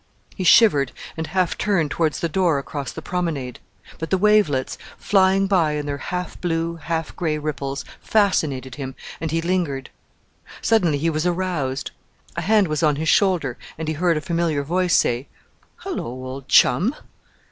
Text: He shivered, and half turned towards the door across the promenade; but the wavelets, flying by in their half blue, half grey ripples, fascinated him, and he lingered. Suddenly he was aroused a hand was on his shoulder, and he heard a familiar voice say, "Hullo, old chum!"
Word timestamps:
He 0.35 0.43
shivered, 0.43 0.93
and 1.15 1.27
half 1.27 1.59
turned 1.59 1.91
towards 1.91 2.21
the 2.21 2.27
door 2.27 2.57
across 2.57 2.91
the 2.91 3.03
promenade; 3.03 3.59
but 3.99 4.09
the 4.09 4.17
wavelets, 4.17 4.79
flying 4.97 5.45
by 5.45 5.73
in 5.73 5.85
their 5.85 5.99
half 5.99 6.41
blue, 6.41 6.77
half 6.77 7.15
grey 7.15 7.37
ripples, 7.37 7.85
fascinated 8.01 8.73
him, 8.77 8.95
and 9.19 9.29
he 9.29 9.43
lingered. 9.43 9.91
Suddenly 10.59 10.97
he 10.97 11.11
was 11.11 11.27
aroused 11.27 11.91
a 12.35 12.41
hand 12.41 12.67
was 12.67 12.81
on 12.81 12.95
his 12.95 13.09
shoulder, 13.09 13.59
and 13.77 13.87
he 13.87 13.93
heard 13.93 14.17
a 14.17 14.21
familiar 14.21 14.63
voice 14.63 14.95
say, 14.95 15.27
"Hullo, 15.83 16.05
old 16.05 16.47
chum!" 16.47 16.95